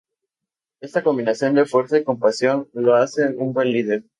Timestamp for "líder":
3.71-4.03